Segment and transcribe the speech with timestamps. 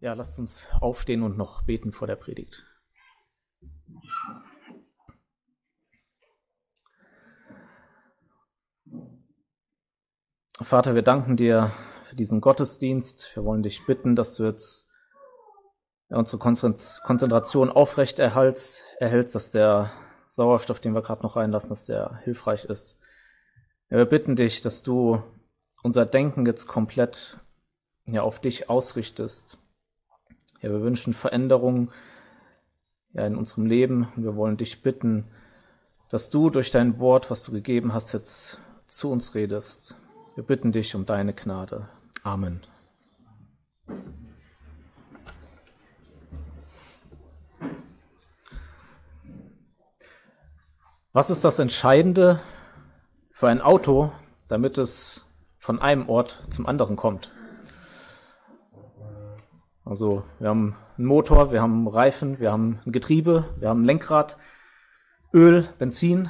[0.00, 2.64] Ja, lasst uns aufstehen und noch beten vor der Predigt.
[10.60, 11.72] Vater, wir danken dir
[12.04, 13.34] für diesen Gottesdienst.
[13.34, 14.88] Wir wollen dich bitten, dass du jetzt
[16.08, 19.92] unsere Konzentration aufrecht erhältst, dass der
[20.28, 23.00] Sauerstoff, den wir gerade noch reinlassen, dass der hilfreich ist.
[23.88, 25.22] Wir bitten dich, dass du
[25.82, 27.38] unser Denken jetzt komplett
[28.06, 29.58] ja, auf dich ausrichtest.
[30.60, 31.90] Ja, wir wünschen Veränderungen
[33.12, 35.24] ja, in unserem Leben und wir wollen dich bitten,
[36.08, 40.00] dass du durch dein Wort, was du gegeben hast, jetzt zu uns redest.
[40.34, 41.88] Wir bitten dich um deine Gnade.
[42.24, 42.62] Amen.
[51.12, 52.40] Was ist das Entscheidende
[53.30, 54.12] für ein Auto,
[54.46, 55.24] damit es
[55.56, 57.32] von einem Ort zum anderen kommt?
[59.88, 63.86] Also wir haben einen Motor, wir haben Reifen, wir haben ein Getriebe, wir haben ein
[63.86, 64.36] Lenkrad,
[65.32, 66.28] Öl, Benzin,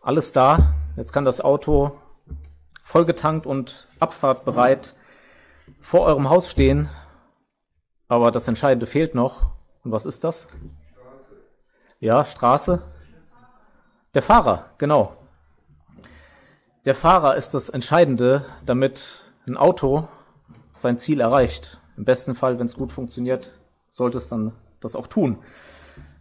[0.00, 0.72] alles da.
[0.96, 1.98] Jetzt kann das Auto
[2.80, 4.94] vollgetankt und abfahrtbereit
[5.80, 6.88] vor eurem Haus stehen.
[8.06, 9.50] Aber das Entscheidende fehlt noch.
[9.82, 10.46] Und was ist das?
[11.98, 12.84] Ja, Straße.
[14.14, 15.16] Der Fahrer, genau.
[16.84, 20.06] Der Fahrer ist das Entscheidende, damit ein Auto
[20.74, 21.80] sein Ziel erreicht.
[21.96, 23.54] Im besten Fall, wenn es gut funktioniert,
[23.90, 25.38] sollte es dann das auch tun.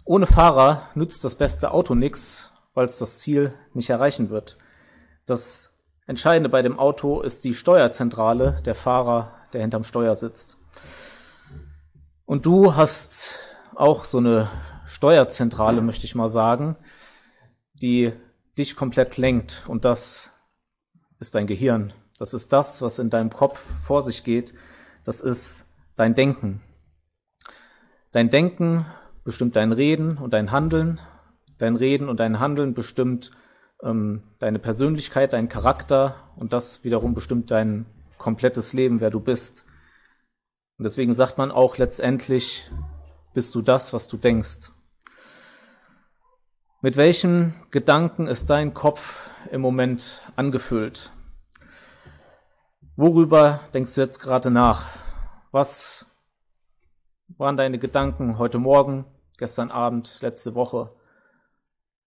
[0.05, 4.57] Ohne Fahrer nützt das beste Auto nichts, weil es das Ziel nicht erreichen wird.
[5.25, 5.71] Das
[6.05, 10.57] Entscheidende bei dem Auto ist die Steuerzentrale, der Fahrer, der hinterm Steuer sitzt.
[12.25, 13.39] Und du hast
[13.75, 14.49] auch so eine
[14.85, 16.75] Steuerzentrale, möchte ich mal sagen,
[17.73, 18.13] die
[18.57, 19.63] dich komplett lenkt.
[19.67, 20.31] Und das
[21.19, 21.93] ist dein Gehirn.
[22.23, 24.53] Das ist das, was in deinem Kopf vor sich geht.
[25.03, 25.65] Das ist
[25.97, 26.61] dein Denken.
[28.13, 28.85] Dein Denken
[29.25, 31.01] bestimmt dein Reden und dein Handeln.
[31.57, 33.31] Dein Reden und dein Handeln bestimmt
[33.81, 39.65] ähm, deine Persönlichkeit, dein Charakter und das wiederum bestimmt dein komplettes Leben, wer du bist.
[40.77, 42.71] Und deswegen sagt man auch letztendlich,
[43.33, 44.71] bist du das, was du denkst.
[46.81, 51.11] Mit welchen Gedanken ist dein Kopf im Moment angefüllt?
[52.95, 54.87] Worüber denkst du jetzt gerade nach?
[55.51, 56.05] Was
[57.37, 59.05] waren deine Gedanken heute Morgen,
[59.37, 60.91] gestern Abend, letzte Woche?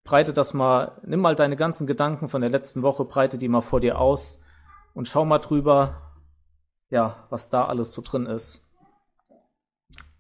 [0.07, 3.61] breite das mal, nimm mal deine ganzen Gedanken von der letzten Woche, breite die mal
[3.61, 4.41] vor dir aus
[4.95, 6.15] und schau mal drüber,
[6.89, 8.65] ja, was da alles so drin ist.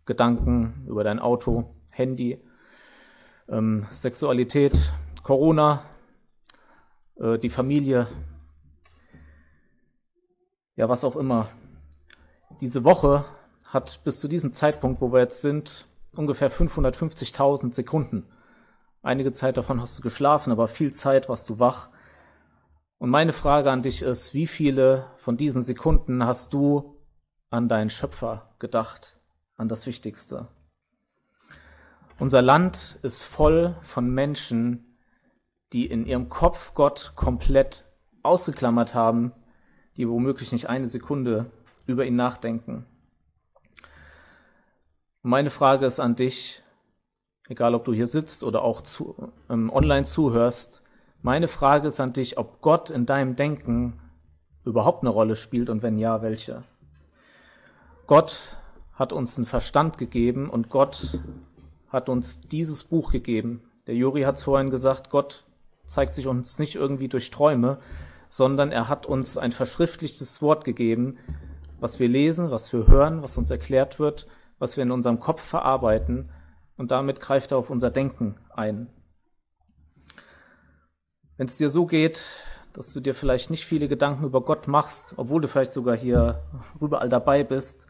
[0.04, 2.44] Gedanken über dein Auto, Handy,
[3.48, 5.84] ähm, Sexualität, Corona,
[7.18, 8.08] äh, die Familie,
[10.76, 11.48] ja, was auch immer.
[12.60, 13.24] Diese Woche
[13.68, 18.26] hat bis zu diesem Zeitpunkt, wo wir jetzt sind, ungefähr 550.000 Sekunden.
[19.02, 21.90] Einige Zeit davon hast du geschlafen, aber viel Zeit warst du wach.
[22.98, 26.96] Und meine Frage an dich ist, wie viele von diesen Sekunden hast du
[27.50, 29.18] an deinen Schöpfer gedacht,
[29.56, 30.48] an das Wichtigste?
[32.18, 34.96] Unser Land ist voll von Menschen,
[35.72, 37.84] die in ihrem Kopf Gott komplett
[38.22, 39.32] ausgeklammert haben,
[39.96, 41.46] die womöglich nicht eine Sekunde
[41.86, 42.84] über ihn nachdenken.
[45.22, 46.62] meine Frage ist an dich,
[47.48, 50.82] egal ob du hier sitzt oder auch zu, ähm, online zuhörst,
[51.22, 53.98] meine Frage ist an dich, ob Gott in deinem Denken
[54.64, 56.62] überhaupt eine Rolle spielt und wenn ja, welche.
[58.06, 58.56] Gott
[58.92, 61.20] hat uns einen Verstand gegeben und Gott
[61.88, 63.62] hat uns dieses Buch gegeben.
[63.86, 65.44] Der Juri hat es vorhin gesagt, Gott
[65.84, 67.78] zeigt sich uns nicht irgendwie durch Träume,
[68.36, 71.16] sondern er hat uns ein verschriftlichtes Wort gegeben,
[71.80, 74.26] was wir lesen, was wir hören, was uns erklärt wird,
[74.58, 76.30] was wir in unserem Kopf verarbeiten
[76.76, 78.88] und damit greift er auf unser Denken ein.
[81.38, 82.22] Wenn es dir so geht,
[82.74, 86.42] dass du dir vielleicht nicht viele Gedanken über Gott machst, obwohl du vielleicht sogar hier
[86.78, 87.86] überall dabei bist,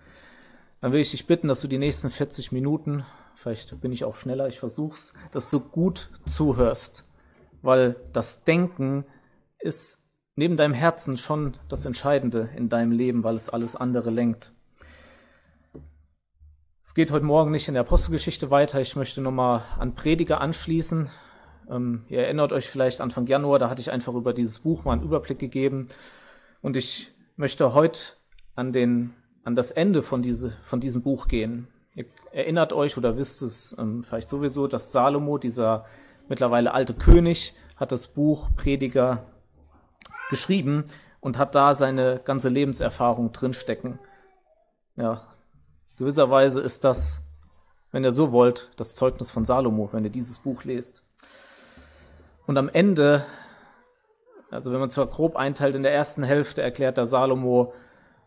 [0.81, 3.05] dann will ich dich bitten, dass du die nächsten 40 Minuten,
[3.35, 7.05] vielleicht bin ich auch schneller, ich versuch's, dass du gut zuhörst,
[7.63, 9.05] weil das Denken
[9.59, 10.06] ist
[10.37, 14.53] neben deinem Herzen schon das Entscheidende in deinem Leben, weil es alles andere lenkt.
[16.83, 18.81] Es geht heute Morgen nicht in der Apostelgeschichte weiter.
[18.81, 21.11] Ich möchte nochmal an Prediger anschließen.
[21.69, 24.93] Ähm, ihr erinnert euch vielleicht Anfang Januar, da hatte ich einfach über dieses Buch mal
[24.93, 25.89] einen Überblick gegeben.
[26.63, 27.99] Und ich möchte heute
[28.55, 31.67] an, den, an das Ende von, diese, von diesem Buch gehen.
[31.97, 35.87] Ihr erinnert euch oder wisst es ähm, vielleicht sowieso, dass Salomo, dieser
[36.29, 39.27] mittlerweile alte König, hat das Buch Prediger
[40.31, 40.85] geschrieben
[41.21, 43.99] und hat da seine ganze Lebenserfahrung drinstecken.
[44.97, 45.23] Ja,
[45.99, 47.23] Gewisserweise ist das,
[47.91, 51.05] wenn ihr so wollt, das Zeugnis von Salomo, wenn ihr dieses Buch lest.
[52.47, 53.25] Und am Ende,
[54.51, 57.73] also wenn man zwar grob einteilt, in der ersten Hälfte erklärt der Salomo,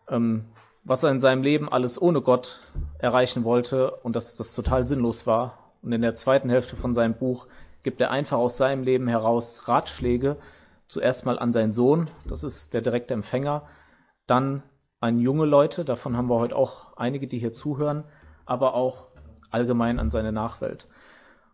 [0.08, 0.46] ähm,
[0.82, 5.26] was er in seinem Leben alles ohne Gott erreichen wollte und dass das total sinnlos
[5.28, 5.70] war.
[5.82, 7.46] Und in der zweiten Hälfte von seinem Buch
[7.84, 10.38] gibt er einfach aus seinem Leben heraus Ratschläge,
[10.90, 13.66] zuerst mal an seinen Sohn, das ist der direkte Empfänger,
[14.26, 14.62] dann
[14.98, 18.04] an junge Leute, davon haben wir heute auch einige, die hier zuhören,
[18.44, 19.08] aber auch
[19.50, 20.88] allgemein an seine Nachwelt.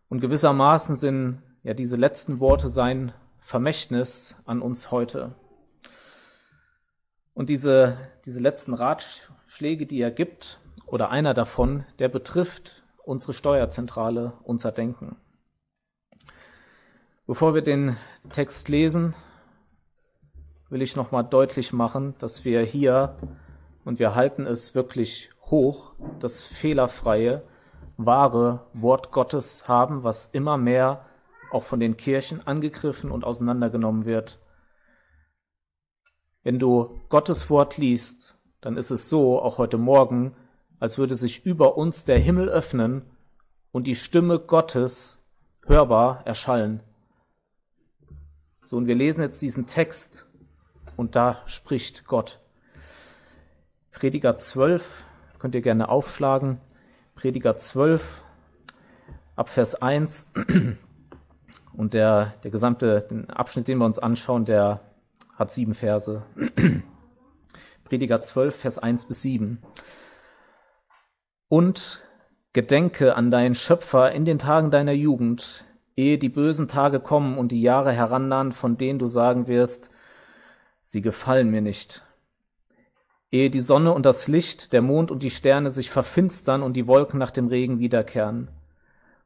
[0.09, 5.35] Und gewissermaßen sind ja diese letzten Worte sein Vermächtnis an uns heute.
[7.35, 14.33] Und diese, diese letzten Ratschläge, die er gibt, oder einer davon, der betrifft unsere Steuerzentrale,
[14.45, 15.17] unser Denken.
[17.27, 17.97] Bevor wir den
[18.29, 19.17] Text lesen,
[20.69, 23.17] will ich nochmal deutlich machen, dass wir hier,
[23.85, 27.43] und wir halten es wirklich hoch, das fehlerfreie,
[27.97, 31.05] wahre Wort Gottes haben, was immer mehr
[31.51, 34.41] auch von den Kirchen angegriffen und auseinandergenommen wird.
[36.43, 40.35] Wenn du Gottes Wort liest, dann ist es so, auch heute Morgen,
[40.79, 43.03] als würde sich über uns der Himmel öffnen
[43.73, 45.19] und die Stimme Gottes
[45.65, 46.83] hörbar erschallen.
[48.63, 50.26] So, und wir lesen jetzt diesen Text
[50.97, 52.41] und da spricht Gott.
[53.93, 55.05] Prediger 12,
[55.39, 56.61] könnt ihr gerne aufschlagen.
[57.15, 58.23] Prediger 12,
[59.37, 60.33] ab Vers 1.
[61.73, 64.81] Und der, der gesamte Abschnitt, den wir uns anschauen, der
[65.35, 66.23] hat sieben Verse.
[67.85, 69.63] Prediger 12, Vers 1 bis 7.
[71.49, 72.03] Und
[72.53, 77.53] gedenke an deinen Schöpfer in den Tagen deiner Jugend, ehe die bösen Tage kommen und
[77.53, 79.91] die Jahre herannahen, von denen du sagen wirst,
[80.87, 82.05] sie gefallen mir nicht.
[83.33, 86.87] Ehe die Sonne und das Licht, der Mond und die Sterne sich verfinstern und die
[86.87, 88.49] Wolken nach dem Regen wiederkehren.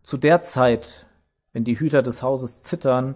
[0.03, 1.05] Zu der Zeit,
[1.53, 3.15] wenn die Hüter des Hauses zittern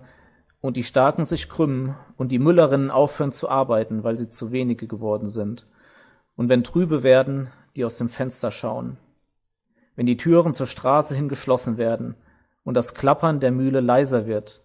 [0.61, 4.87] und die Starken sich krümmen und die Müllerinnen aufhören zu arbeiten, weil sie zu wenige
[4.87, 5.67] geworden sind,
[6.37, 8.99] und wenn trübe werden, die aus dem Fenster schauen,
[9.97, 12.15] wenn die Türen zur Straße hin geschlossen werden
[12.63, 14.61] und das Klappern der Mühle leiser wird,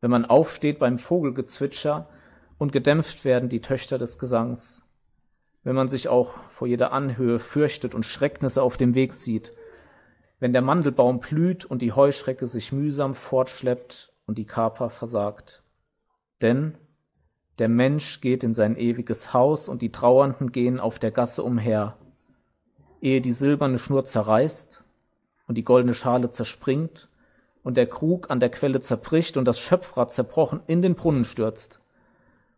[0.00, 2.08] wenn man aufsteht beim Vogelgezwitscher
[2.58, 4.84] und gedämpft werden die Töchter des Gesangs.
[5.62, 9.52] Wenn man sich auch vor jeder Anhöhe fürchtet und Schrecknisse auf dem Weg sieht,
[10.40, 15.62] wenn der Mandelbaum blüht und die Heuschrecke sich mühsam fortschleppt und die Kaper versagt.
[16.42, 16.76] Denn
[17.58, 21.96] der Mensch geht in sein ewiges Haus und die Trauernden gehen auf der Gasse umher.
[23.00, 24.84] Ehe die silberne Schnur zerreißt
[25.46, 27.08] und die goldene Schale zerspringt
[27.62, 31.80] und der Krug an der Quelle zerbricht und das Schöpfrad zerbrochen in den Brunnen stürzt,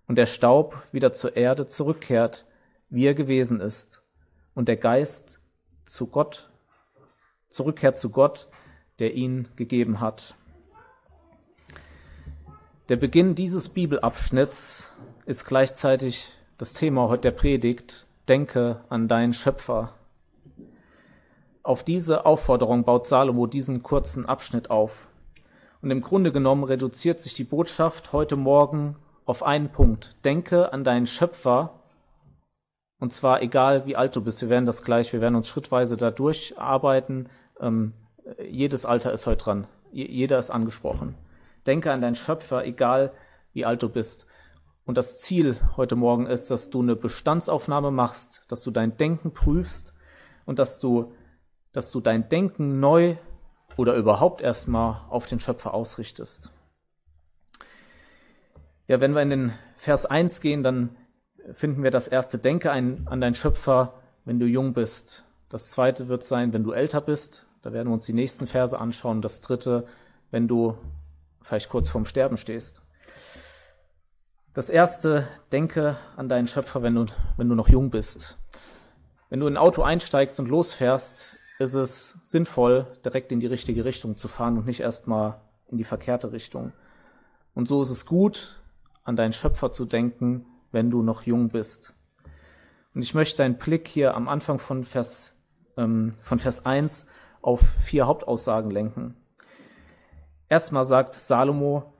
[0.06, 2.46] und der Staub wieder zur Erde zurückkehrt,
[2.88, 4.02] wie er gewesen ist,
[4.54, 5.40] und der Geist
[5.84, 6.50] zu Gott,
[7.48, 8.48] zurückkehrt zu Gott,
[8.98, 10.34] der ihn gegeben hat.
[12.88, 18.06] Der Beginn dieses Bibelabschnitts ist gleichzeitig das Thema heute der Predigt.
[18.28, 19.92] Denke an deinen Schöpfer.
[21.62, 25.08] Auf diese Aufforderung baut Salomo diesen kurzen Abschnitt auf.
[25.82, 30.16] Und im Grunde genommen reduziert sich die Botschaft heute Morgen auf einen Punkt.
[30.24, 31.80] Denke an deinen Schöpfer,
[32.98, 34.40] und zwar egal wie alt du bist.
[34.40, 37.28] Wir werden das gleich, wir werden uns schrittweise da durcharbeiten.
[37.60, 37.92] Ähm,
[38.42, 39.66] jedes Alter ist heute dran.
[39.92, 41.14] Jeder ist angesprochen.
[41.66, 43.12] Denke an deinen Schöpfer, egal
[43.52, 44.26] wie alt du bist.
[44.84, 49.32] Und das Ziel heute Morgen ist, dass du eine Bestandsaufnahme machst, dass du dein Denken
[49.32, 49.92] prüfst
[50.44, 51.12] und dass du,
[51.72, 53.16] dass du dein Denken neu
[53.76, 56.52] oder überhaupt erstmal auf den Schöpfer ausrichtest.
[58.88, 60.96] Ja, wenn wir in den Vers 1 gehen, dann
[61.52, 65.24] finden wir das erste Denke an deinen Schöpfer, wenn du jung bist.
[65.48, 67.46] Das zweite wird sein, wenn du älter bist.
[67.62, 69.22] Da werden wir uns die nächsten Verse anschauen.
[69.22, 69.86] Das dritte,
[70.30, 70.78] wenn du
[71.40, 72.82] vielleicht kurz vorm Sterben stehst.
[74.54, 78.38] Das erste, denke an deinen Schöpfer, wenn du, wenn du noch jung bist.
[79.28, 83.84] Wenn du in ein Auto einsteigst und losfährst, ist es sinnvoll, direkt in die richtige
[83.84, 86.72] Richtung zu fahren und nicht erstmal in die verkehrte Richtung.
[87.54, 88.60] Und so ist es gut,
[89.06, 91.94] an deinen Schöpfer zu denken, wenn du noch jung bist.
[92.94, 95.34] Und ich möchte deinen Blick hier am Anfang von Vers,
[95.76, 97.06] ähm, von Vers 1
[97.40, 99.16] auf vier Hauptaussagen lenken.
[100.48, 101.92] Erstmal sagt Salomo,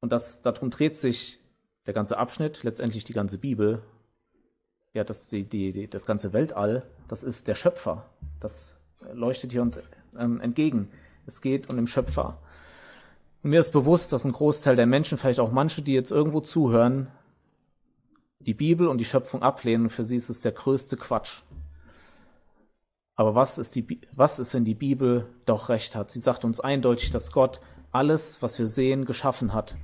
[0.00, 1.40] und das, darum dreht sich
[1.86, 3.82] der ganze Abschnitt, letztendlich die ganze Bibel,
[4.94, 8.08] ja, das, die, die, die, das ganze Weltall, das ist der Schöpfer.
[8.40, 8.74] Das
[9.12, 9.78] leuchtet hier uns
[10.18, 10.90] ähm, entgegen.
[11.26, 12.38] Es geht um den Schöpfer.
[13.46, 16.40] Und mir ist bewusst, dass ein Großteil der Menschen, vielleicht auch manche, die jetzt irgendwo
[16.40, 17.06] zuhören,
[18.40, 19.88] die Bibel und die Schöpfung ablehnen.
[19.88, 21.42] Für sie ist es der größte Quatsch.
[23.14, 26.10] Aber was ist, die, was ist, wenn die Bibel doch recht hat?
[26.10, 27.60] Sie sagt uns eindeutig, dass Gott
[27.92, 29.76] alles, was wir sehen, geschaffen hat.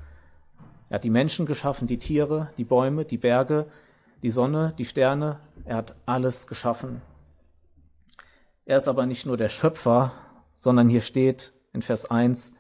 [0.89, 3.69] Er hat die Menschen geschaffen, die Tiere, die Bäume, die Berge,
[4.25, 5.39] die Sonne, die Sterne.
[5.65, 7.01] Er hat alles geschaffen.
[8.65, 10.11] Er ist aber nicht nur der Schöpfer,
[10.57, 12.55] sondern hier steht in Vers 1,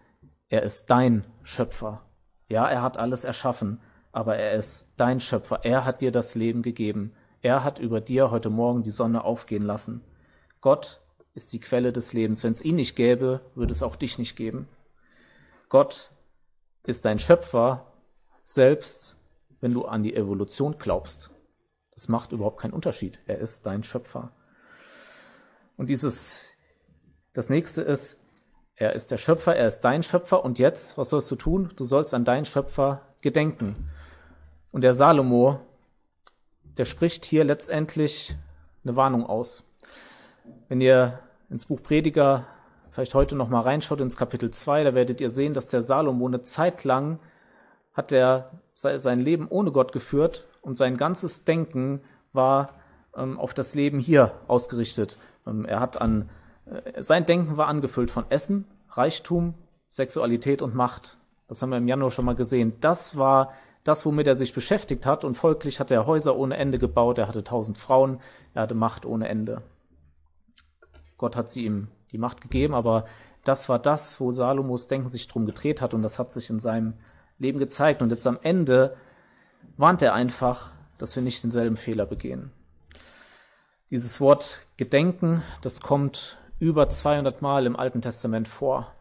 [0.52, 2.04] er ist dein Schöpfer.
[2.47, 3.80] Ja, er hat alles erschaffen,
[4.12, 5.61] aber er ist dein Schöpfer.
[5.64, 7.14] Er hat dir das Leben gegeben.
[7.40, 10.04] Er hat über dir heute Morgen die Sonne aufgehen lassen.
[10.61, 11.00] Gott
[11.32, 12.44] ist die Quelle des Lebens.
[12.44, 14.68] Wenn es ihn nicht gäbe, würde es auch dich nicht geben.
[15.71, 16.12] Gott
[16.85, 17.90] ist dein Schöpfer,
[18.44, 19.16] selbst
[19.62, 21.30] wenn du an die Evolution glaubst.
[21.92, 23.21] Das macht überhaupt keinen Unterschied.
[23.26, 24.32] Er ist dein Schöpfer.
[25.78, 26.49] Und dieses,
[27.32, 28.22] das nächste ist,
[28.76, 30.45] er ist der Schöpfer, er ist dein Schöpfer.
[30.45, 31.71] Und jetzt, was sollst du tun?
[31.76, 33.88] Du sollst an deinen Schöpfer gedenken.
[34.71, 35.61] Und der Salomo,
[36.79, 38.37] der spricht hier letztendlich
[38.85, 39.64] eine Warnung aus.
[40.69, 42.47] Wenn ihr ins Buch Prediger
[42.91, 46.26] vielleicht heute noch mal reinschaut ins Kapitel 2, da werdet ihr sehen, dass der Salomo
[46.26, 47.19] eine Zeit lang
[47.95, 52.00] hat er sein Leben ohne Gott geführt und sein ganzes Denken
[52.33, 52.71] war
[53.14, 55.19] ähm, auf das Leben hier ausgerichtet.
[55.47, 56.31] Ähm, er hat an
[56.99, 59.54] sein Denken war angefüllt von Essen, Reichtum,
[59.88, 61.19] Sexualität und Macht.
[61.49, 62.75] Das haben wir im Januar schon mal gesehen.
[62.81, 63.52] Das war
[63.85, 67.19] das, womit er sich beschäftigt hat und folglich hat er Häuser ohne Ende gebaut.
[67.19, 68.21] Er hatte tausend Frauen,
[68.54, 69.62] er hatte Macht ohne Ende.
[71.19, 73.07] Gott hat sie ihm die Macht gegeben, aber
[73.45, 76.61] das war das, wo Salomos Denken sich drum gedreht hat und das hat sich in
[76.61, 76.95] seinem
[77.38, 78.02] Leben gezeigt.
[78.02, 78.97] Und jetzt am Ende
[79.76, 82.52] warnt er einfach, dass wir nicht denselben Fehler begehen.
[83.90, 88.95] Dieses Wort Gedenken, das kommt über 200 Mal im Alten Testament vor.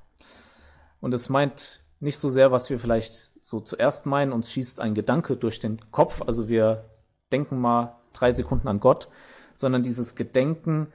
[1.00, 4.96] Und es meint nicht so sehr, was wir vielleicht so zuerst meinen, uns schießt ein
[4.96, 6.90] Gedanke durch den Kopf, also wir
[7.32, 9.10] denken mal drei Sekunden an Gott,
[9.54, 10.92] sondern dieses Gedenken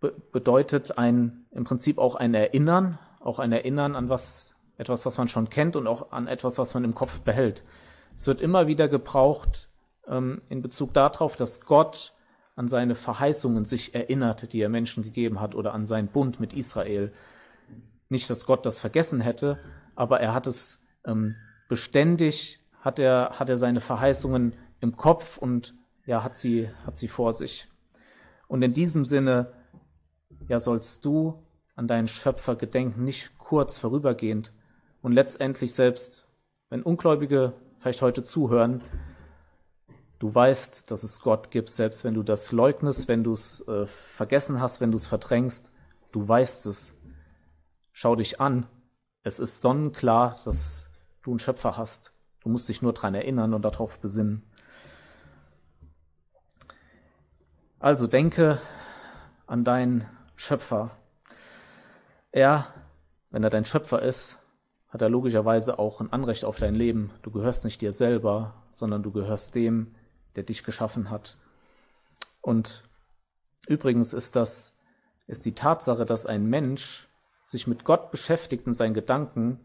[0.00, 5.18] be bedeutet ein, im Prinzip auch ein Erinnern, auch ein Erinnern an was, etwas, was
[5.18, 7.62] man schon kennt und auch an etwas, was man im Kopf behält.
[8.14, 9.68] Es wird immer wieder gebraucht
[10.08, 12.14] ähm, in Bezug darauf, dass Gott
[12.56, 16.54] an seine Verheißungen sich erinnert, die er Menschen gegeben hat, oder an seinen Bund mit
[16.54, 17.12] Israel.
[18.08, 19.60] Nicht, dass Gott das vergessen hätte,
[19.94, 21.36] aber er hat es ähm,
[21.68, 25.74] beständig, hat er, hat er seine Verheißungen im Kopf und
[26.06, 27.68] ja, hat sie, hat sie vor sich.
[28.48, 29.52] Und in diesem Sinne
[30.48, 31.42] ja sollst du
[31.74, 34.52] an deinen Schöpfer gedenken, nicht kurz vorübergehend
[35.02, 36.26] und letztendlich selbst,
[36.70, 38.82] wenn Ungläubige vielleicht heute zuhören,
[40.18, 43.86] du weißt, dass es Gott gibt, selbst wenn du das leugnest, wenn du es äh,
[43.86, 45.72] vergessen hast, wenn du es verdrängst,
[46.12, 46.94] du weißt es.
[47.92, 48.66] Schau dich an.
[49.22, 50.88] Es ist sonnenklar, dass
[51.22, 52.12] du einen Schöpfer hast.
[52.40, 54.42] Du musst dich nur daran erinnern und darauf besinnen.
[57.78, 58.60] Also denke
[59.46, 60.90] an deinen Schöpfer.
[62.32, 62.72] Er,
[63.30, 64.38] wenn er dein Schöpfer ist,
[64.88, 67.10] hat er logischerweise auch ein Anrecht auf dein Leben.
[67.22, 69.94] Du gehörst nicht dir selber, sondern du gehörst dem,
[70.36, 71.38] der dich geschaffen hat.
[72.40, 72.84] Und
[73.66, 74.74] übrigens ist das,
[75.26, 77.08] ist die Tatsache, dass ein Mensch
[77.42, 79.60] sich mit Gott beschäftigt in seinen Gedanken,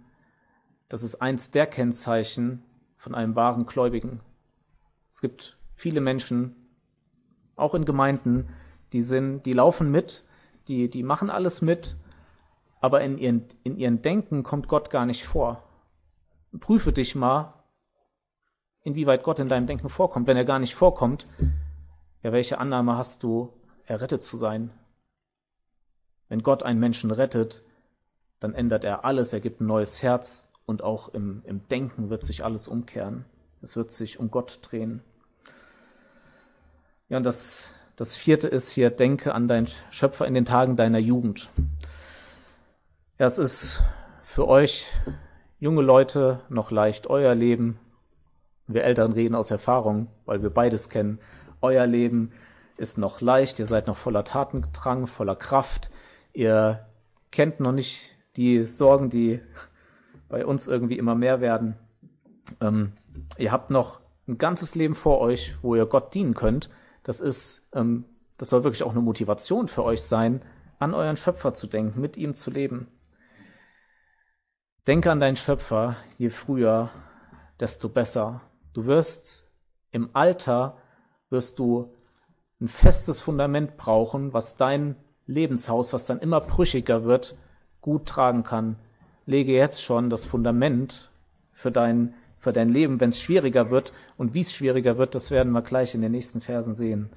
[0.88, 2.64] das ist eins der Kennzeichen
[2.96, 4.20] von einem wahren Gläubigen.
[5.10, 6.56] Es gibt viele Menschen,
[7.56, 8.50] auch in Gemeinden,
[8.94, 10.24] die sind, die laufen mit,
[10.68, 11.96] die, die machen alles mit,
[12.82, 15.64] aber in ihren, in ihren Denken kommt Gott gar nicht vor.
[16.60, 17.54] Prüfe dich mal,
[18.84, 20.28] inwieweit Gott in deinem Denken vorkommt.
[20.28, 21.28] Wenn er gar nicht vorkommt,
[22.24, 23.54] ja, welche Annahme hast du,
[23.86, 24.72] errettet zu sein?
[26.30, 27.64] Wenn Gott einen Menschen rettet,
[28.40, 32.24] dann ändert er alles, er gibt ein neues Herz und auch im, im Denken wird
[32.24, 33.26] sich alles umkehren.
[33.62, 35.04] Es wird sich um Gott drehen.
[37.10, 40.98] Ja, und das das vierte ist hier, denke an deinen Schöpfer in den Tagen deiner
[40.98, 41.52] Jugend.
[43.20, 43.80] Ja, es ist
[44.24, 44.88] für euch
[45.60, 47.78] junge Leute noch leicht, euer Leben.
[48.74, 51.20] Wir Eltern reden aus Erfahrung, weil wir beides kennen.
[51.62, 52.32] Euer Leben
[52.78, 55.92] ist noch leicht, ihr seid noch voller Tatendrang, voller Kraft.
[56.34, 56.86] Ihr
[57.32, 59.42] kennt noch nicht die Sorgen, die
[60.30, 61.76] bei uns irgendwie immer mehr werden.
[62.60, 62.94] Ähm,
[63.38, 66.70] ihr habt noch ein ganzes Leben vor euch, wo ihr Gott dienen könnt
[67.04, 68.06] das ist, ähm,
[68.38, 70.42] das soll wirklich auch eine Motivation für euch sein,
[70.80, 72.88] an euren Schöpfer zu denken, mit ihm zu leben.
[74.88, 76.90] Denke an deinen Schöpfer, je früher,
[77.60, 78.42] desto besser.
[78.74, 79.48] Du wirst
[79.92, 80.78] im Alter,
[81.30, 81.94] wirst du
[82.60, 87.36] ein festes Fundament brauchen, was dein Lebenshaus, was dann immer brüchiger wird,
[87.82, 88.78] gut tragen kann.
[89.26, 91.12] Lege jetzt schon das Fundament
[91.52, 93.94] für dein für dein Leben, wenn es schwieriger wird.
[94.18, 97.12] Und wie es schwieriger wird, das werden wir gleich in den nächsten Versen sehen.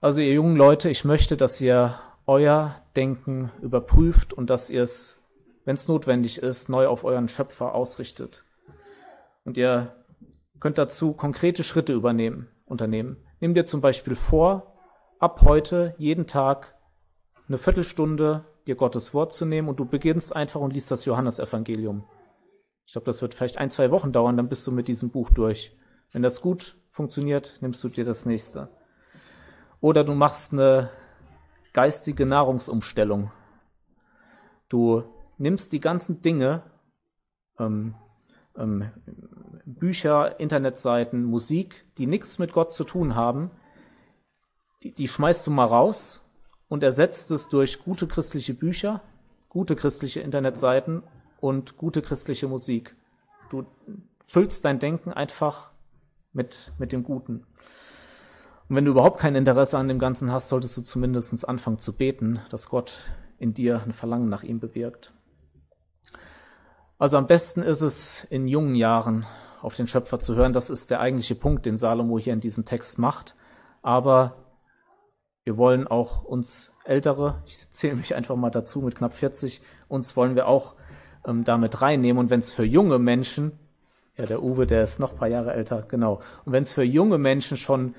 [0.00, 5.20] Also ihr jungen Leute, ich möchte, dass ihr euer Denken überprüft und dass ihr es,
[5.64, 8.44] wenn es notwendig ist, neu auf euren Schöpfer ausrichtet.
[9.44, 9.92] Und ihr
[10.60, 13.16] könnt dazu konkrete Schritte übernehmen, unternehmen.
[13.40, 14.74] Nimm dir zum Beispiel vor,
[15.18, 16.76] ab heute jeden Tag
[17.48, 22.04] eine Viertelstunde dir Gottes Wort zu nehmen und du beginnst einfach und liest das Johannesevangelium.
[22.86, 25.30] Ich glaube, das wird vielleicht ein, zwei Wochen dauern, dann bist du mit diesem Buch
[25.30, 25.76] durch.
[26.12, 28.68] Wenn das gut funktioniert, nimmst du dir das nächste.
[29.80, 30.90] Oder du machst eine
[31.72, 33.30] geistige Nahrungsumstellung.
[34.68, 35.04] Du
[35.38, 36.62] nimmst die ganzen Dinge,
[37.58, 37.94] ähm,
[38.56, 38.90] ähm,
[39.74, 43.50] Bücher, Internetseiten, Musik, die nichts mit Gott zu tun haben,
[44.82, 46.22] die, die schmeißt du mal raus
[46.68, 49.02] und ersetzt es durch gute christliche Bücher,
[49.48, 51.02] gute christliche Internetseiten
[51.40, 52.96] und gute christliche Musik.
[53.50, 53.66] Du
[54.22, 55.72] füllst dein Denken einfach
[56.32, 57.46] mit, mit dem Guten.
[58.68, 61.92] Und wenn du überhaupt kein Interesse an dem Ganzen hast, solltest du zumindest anfangen zu
[61.92, 65.12] beten, dass Gott in dir ein Verlangen nach ihm bewirkt.
[66.98, 69.26] Also am besten ist es in jungen Jahren
[69.62, 70.52] auf den Schöpfer zu hören.
[70.52, 73.34] Das ist der eigentliche Punkt, den Salomo hier in diesem Text macht.
[73.82, 74.36] Aber
[75.44, 80.16] wir wollen auch uns Ältere, ich zähle mich einfach mal dazu mit knapp 40, uns
[80.16, 80.74] wollen wir auch
[81.26, 82.18] ähm, damit reinnehmen.
[82.18, 83.52] Und wenn es für junge Menschen,
[84.16, 86.20] ja, der Uwe, der ist noch ein paar Jahre älter, genau.
[86.44, 87.94] Und wenn es für junge Menschen schon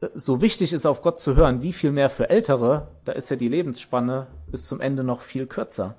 [0.00, 3.30] äh, so wichtig ist, auf Gott zu hören, wie viel mehr für Ältere, da ist
[3.30, 5.96] ja die Lebensspanne bis zum Ende noch viel kürzer.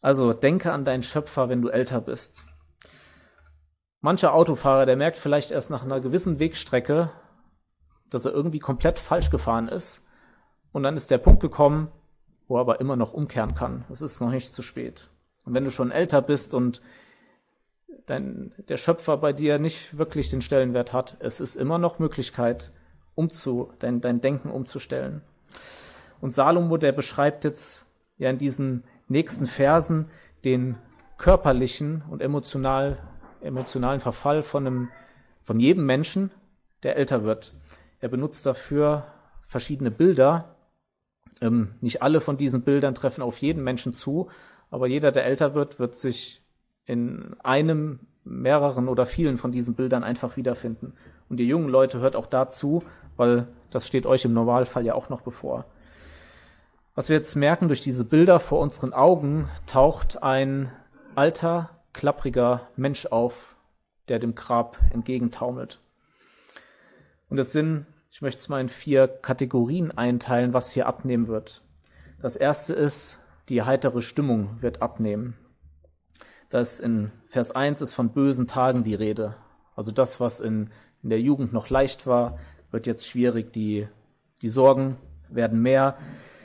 [0.00, 2.44] Also denke an deinen Schöpfer, wenn du älter bist.
[4.00, 7.10] Mancher Autofahrer, der merkt vielleicht erst nach einer gewissen Wegstrecke,
[8.10, 10.04] dass er irgendwie komplett falsch gefahren ist.
[10.72, 11.90] Und dann ist der Punkt gekommen,
[12.48, 13.84] wo er aber immer noch umkehren kann.
[13.90, 15.08] Es ist noch nicht zu spät.
[15.44, 16.82] Und wenn du schon älter bist und
[18.06, 22.72] dein, der Schöpfer bei dir nicht wirklich den Stellenwert hat, es ist immer noch Möglichkeit,
[23.14, 25.22] umzu, dein, dein Denken umzustellen.
[26.20, 27.86] Und Salomo, der beschreibt jetzt
[28.18, 30.10] ja in diesen nächsten Versen
[30.44, 30.76] den
[31.18, 32.98] körperlichen und emotional,
[33.40, 34.88] emotionalen Verfall von einem,
[35.42, 36.30] von jedem Menschen,
[36.82, 37.54] der älter wird.
[38.00, 39.06] Er benutzt dafür
[39.42, 40.56] verschiedene Bilder.
[41.40, 44.28] Ähm, nicht alle von diesen Bildern treffen auf jeden Menschen zu,
[44.70, 46.42] aber jeder, der älter wird, wird sich
[46.84, 50.94] in einem, mehreren oder vielen von diesen Bildern einfach wiederfinden.
[51.28, 52.82] Und die jungen Leute hört auch dazu,
[53.16, 55.64] weil das steht euch im Normalfall ja auch noch bevor.
[56.94, 60.72] Was wir jetzt merken, durch diese Bilder vor unseren Augen taucht ein
[61.14, 63.56] alter, klappriger Mensch auf,
[64.08, 65.80] der dem Grab entgegentaumelt.
[67.30, 71.62] Und es sind, ich möchte es mal in vier Kategorien einteilen, was hier abnehmen wird.
[72.20, 75.38] Das erste ist, die heitere Stimmung wird abnehmen.
[76.50, 79.34] Das in Vers 1 ist von bösen Tagen die Rede.
[79.74, 80.70] Also das, was in,
[81.02, 82.38] in der Jugend noch leicht war,
[82.70, 83.54] wird jetzt schwierig.
[83.54, 83.88] Die,
[84.42, 84.98] die Sorgen
[85.30, 85.96] werden mehr.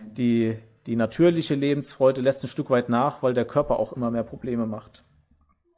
[0.05, 4.23] Die, die natürliche Lebensfreude lässt ein Stück weit nach, weil der Körper auch immer mehr
[4.23, 5.03] Probleme macht.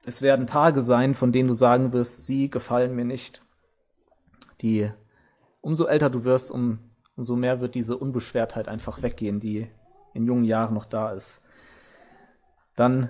[0.06, 3.42] Es werden Tage sein, von denen du sagen wirst, sie gefallen mir nicht
[4.62, 4.92] die,
[5.62, 6.80] umso älter du wirst, um,
[7.16, 9.70] umso mehr wird diese Unbeschwertheit einfach weggehen, die
[10.14, 11.42] in jungen Jahren noch da ist.
[12.76, 13.10] Dann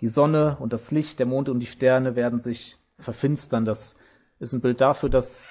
[0.00, 3.64] die Sonne und das Licht, der Mond und die Sterne werden sich verfinstern.
[3.64, 3.96] Das
[4.38, 5.48] ist ein Bild dafür, dass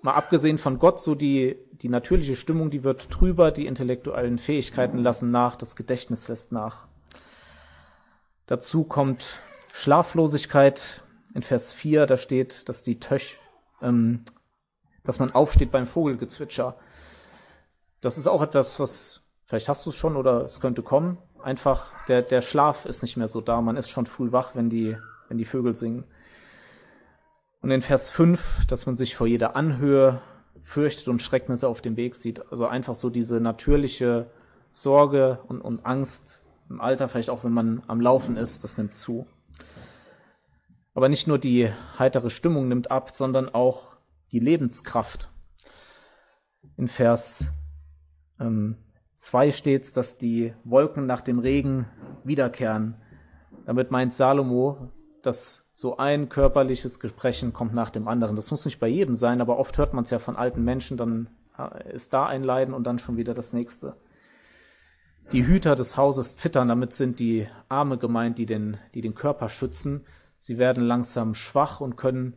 [0.00, 4.98] mal abgesehen von Gott so die, die natürliche Stimmung, die wird trüber, die intellektuellen Fähigkeiten
[4.98, 6.88] lassen nach, das Gedächtnis lässt nach.
[8.46, 9.40] Dazu kommt
[9.72, 11.02] Schlaflosigkeit.
[11.34, 13.38] In Vers 4, da steht, dass die Töch,
[13.80, 14.24] ähm,
[15.04, 16.76] dass man aufsteht beim Vogelgezwitscher.
[18.00, 21.18] Das ist auch etwas, was, vielleicht hast du es schon oder es könnte kommen.
[21.42, 23.60] Einfach, der, der Schlaf ist nicht mehr so da.
[23.60, 24.96] Man ist schon früh wach, wenn die,
[25.28, 26.04] wenn die Vögel singen.
[27.62, 30.20] Und in Vers 5, dass man sich vor jeder Anhöhe
[30.60, 32.50] fürchtet und Schrecknisse auf dem Weg sieht.
[32.50, 34.30] Also einfach so diese natürliche
[34.72, 38.94] Sorge und, und Angst im Alter, vielleicht auch wenn man am Laufen ist, das nimmt
[38.94, 39.26] zu.
[40.94, 43.96] Aber nicht nur die heitere Stimmung nimmt ab, sondern auch
[44.32, 45.30] die Lebenskraft.
[46.76, 47.52] In Vers
[48.38, 48.76] ähm,
[49.16, 51.86] 2 steht dass die Wolken nach dem Regen
[52.24, 52.96] wiederkehren.
[53.66, 54.90] Damit meint Salomo,
[55.22, 58.36] dass so ein körperliches Gesprächen kommt nach dem anderen.
[58.36, 60.96] Das muss nicht bei jedem sein, aber oft hört man es ja von alten Menschen,
[60.96, 61.28] dann
[61.92, 63.96] ist da ein Leiden und dann schon wieder das nächste.
[65.32, 69.48] Die Hüter des Hauses zittern, damit sind die Arme gemeint, die den, die den Körper
[69.48, 70.04] schützen.
[70.40, 72.34] Sie werden langsam schwach und können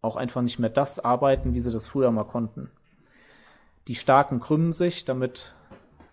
[0.00, 2.70] auch einfach nicht mehr das arbeiten, wie sie das früher mal konnten.
[3.86, 5.54] Die Starken krümmen sich, damit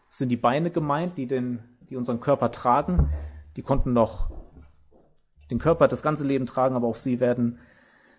[0.10, 3.10] sind die Beine gemeint, die, den, die unseren Körper tragen.
[3.56, 4.30] Die konnten noch
[5.50, 7.60] den Körper das ganze Leben tragen, aber auch sie werden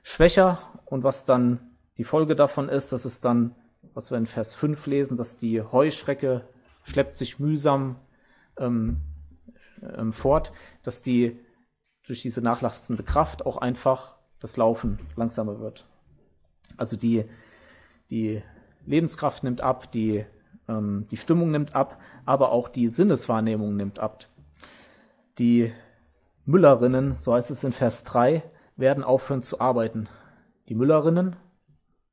[0.02, 0.58] schwächer.
[0.86, 1.60] Und was dann
[1.98, 3.54] die Folge davon ist, dass es dann
[3.94, 6.46] was wir in Vers 5 lesen, dass die Heuschrecke
[6.84, 7.96] schleppt sich mühsam
[8.56, 9.00] ähm,
[9.82, 10.52] ähm, fort,
[10.82, 11.38] dass die
[12.08, 15.86] durch diese nachlastende Kraft auch einfach das Laufen langsamer wird.
[16.76, 17.26] Also die,
[18.10, 18.42] die
[18.86, 20.24] Lebenskraft nimmt ab, die,
[20.68, 24.24] ähm, die Stimmung nimmt ab, aber auch die Sinneswahrnehmung nimmt ab.
[25.38, 25.70] Die
[26.46, 28.42] Müllerinnen, so heißt es in Vers 3,
[28.76, 30.08] werden aufhören zu arbeiten.
[30.68, 31.36] Die Müllerinnen,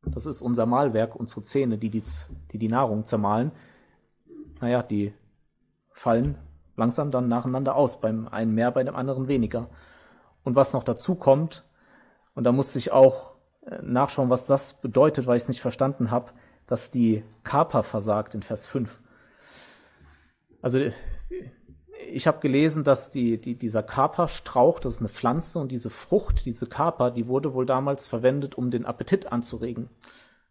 [0.01, 2.03] das ist unser Mahlwerk, unsere Zähne, die die,
[2.51, 3.53] die, die Nahrung zermahlen,
[4.59, 5.13] naja, die
[5.91, 6.37] fallen
[6.75, 9.69] langsam dann nacheinander aus, beim einen mehr, bei dem anderen weniger.
[10.43, 11.63] Und was noch dazu kommt,
[12.35, 13.35] und da musste ich auch
[13.65, 16.31] äh, nachschauen, was das bedeutet, weil ich es nicht verstanden habe,
[16.67, 18.99] dass die Kaper versagt in Vers 5.
[20.61, 20.79] Also
[22.11, 26.45] ich habe gelesen, dass die, die, dieser Kaperstrauch, das ist eine Pflanze und diese Frucht,
[26.45, 29.89] diese Kaper, die wurde wohl damals verwendet, um den Appetit anzuregen.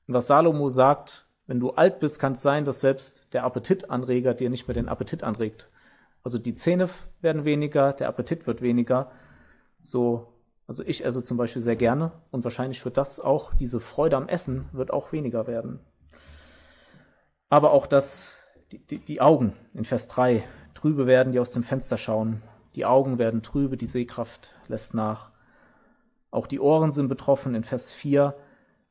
[0.06, 4.34] Und was Salomo sagt, wenn du alt bist, kann es sein, dass selbst der Appetitanreger
[4.34, 5.68] dir nicht mehr den Appetit anregt.
[6.24, 6.88] Also die Zähne
[7.20, 9.12] werden weniger, der Appetit wird weniger.
[9.82, 10.32] So,
[10.66, 14.28] also ich esse zum Beispiel sehr gerne und wahrscheinlich wird das auch, diese Freude am
[14.28, 15.80] Essen wird auch weniger werden.
[17.50, 18.38] Aber auch das,
[18.72, 22.42] die, die, die Augen in Vers 3, trübe werden, die aus dem Fenster schauen.
[22.74, 25.30] Die Augen werden trübe, die Sehkraft lässt nach.
[26.30, 28.34] Auch die Ohren sind betroffen in Vers 4,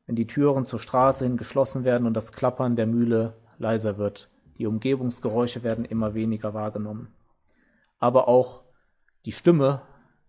[0.06, 4.30] wenn die Türen zur Straße hin geschlossen werden und das Klappern der Mühle leiser wird.
[4.58, 7.12] Die Umgebungsgeräusche werden immer weniger wahrgenommen
[8.04, 8.64] aber auch
[9.24, 9.80] die Stimme,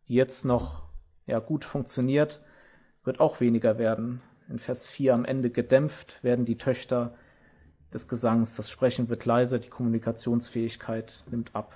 [0.07, 0.83] die jetzt noch
[1.25, 2.41] ja, gut funktioniert,
[3.03, 4.21] wird auch weniger werden.
[4.47, 7.15] In Vers 4 am Ende gedämpft werden die Töchter
[7.91, 11.75] des Gesangs, das Sprechen wird leiser, die Kommunikationsfähigkeit nimmt ab.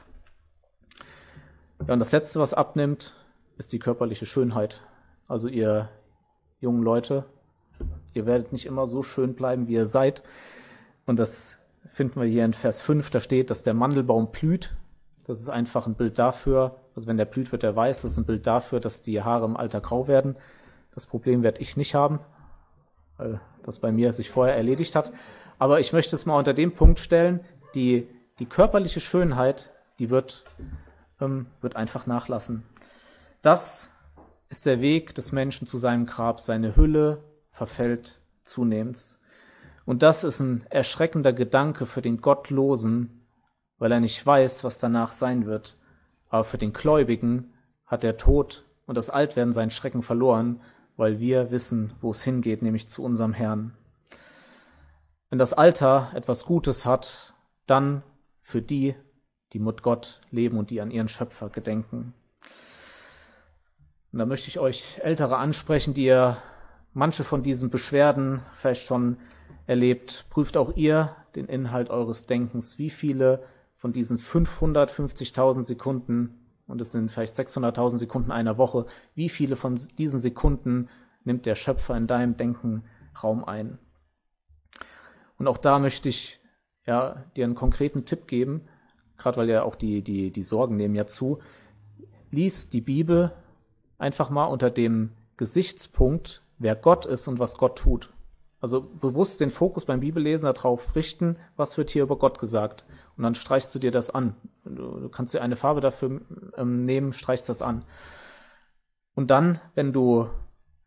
[1.85, 3.17] Ja, und das Letzte, was abnimmt,
[3.57, 4.83] ist die körperliche Schönheit.
[5.27, 5.89] Also ihr
[6.61, 7.25] jungen Leute,
[8.13, 10.23] ihr werdet nicht immer so schön bleiben, wie ihr seid.
[11.05, 11.59] Und das
[11.89, 14.77] finden wir hier in Vers 5, da steht, dass der Mandelbaum blüht,
[15.29, 18.01] das ist einfach ein Bild dafür, also wenn der blüht, wird er weiß.
[18.01, 20.35] Das ist ein Bild dafür, dass die Haare im Alter grau werden.
[20.95, 22.19] Das Problem werde ich nicht haben,
[23.17, 25.11] weil das bei mir sich vorher erledigt hat.
[25.59, 27.41] Aber ich möchte es mal unter dem Punkt stellen,
[27.75, 28.07] die,
[28.39, 30.45] die körperliche Schönheit, die wird,
[31.21, 32.63] ähm, wird einfach nachlassen.
[33.43, 33.91] Das
[34.49, 36.39] ist der Weg des Menschen zu seinem Grab.
[36.39, 39.19] Seine Hülle verfällt zunehmend.
[39.85, 43.18] Und das ist ein erschreckender Gedanke für den Gottlosen,
[43.79, 45.77] weil er nicht weiß, was danach sein wird.
[46.29, 47.53] Aber für den Gläubigen
[47.85, 50.61] hat der Tod und das Altwerden seinen Schrecken verloren,
[50.97, 53.73] weil wir wissen, wo es hingeht, nämlich zu unserem Herrn.
[55.29, 57.33] Wenn das Alter etwas Gutes hat,
[57.65, 58.03] dann
[58.41, 58.95] für die,
[59.53, 62.13] die mit Gott leben und die an ihren Schöpfer gedenken.
[64.11, 66.37] Und da möchte ich euch Ältere ansprechen, die ihr
[66.93, 69.17] manche von diesen Beschwerden vielleicht schon
[69.67, 70.25] erlebt.
[70.31, 72.79] Prüft auch ihr den Inhalt eures Denkens.
[72.79, 73.43] Wie viele
[73.79, 76.37] von diesen 550.000 Sekunden,
[76.67, 80.89] und es sind vielleicht 600.000 Sekunden einer Woche, wie viele von diesen Sekunden
[81.23, 82.83] nimmt der Schöpfer in deinem Denken
[83.23, 83.79] Raum ein?
[85.37, 86.41] Und auch da möchte ich
[86.85, 88.67] ja, dir einen konkreten Tipp geben,
[89.17, 91.39] gerade weil ja auch die, die, die Sorgen nehmen ja zu.
[92.31, 93.31] Lies die Bibel
[93.97, 98.11] einfach mal unter dem Gesichtspunkt, wer Gott ist und was Gott tut.
[98.61, 102.85] Also bewusst den Fokus beim Bibellesen darauf richten, was wird hier über Gott gesagt.
[103.15, 104.35] Und dann streichst du dir das an.
[104.65, 106.21] Du, kannst dir eine Farbe dafür
[106.57, 107.85] ähm, nehmen, streichst das an.
[109.15, 110.29] Und dann, wenn du,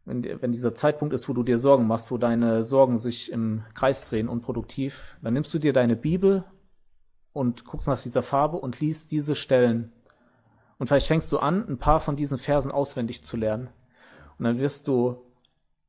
[0.05, 3.65] wenn, wenn dieser Zeitpunkt ist, wo du dir Sorgen machst, wo deine Sorgen sich im
[3.75, 6.45] Kreis drehen, unproduktiv, dann nimmst du dir deine Bibel
[7.33, 9.93] und guckst nach dieser Farbe und liest diese Stellen.
[10.79, 13.71] Und vielleicht fängst du an, ein paar von diesen Versen auswendig zu lernen.
[14.39, 15.25] Und dann wirst du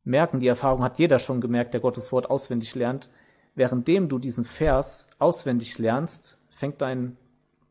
[0.04, 3.10] merken, die Erfahrung hat jeder schon gemerkt, der Gottes Wort auswendig lernt.
[3.56, 7.18] Währenddem du diesen Vers auswendig lernst, fängt dein,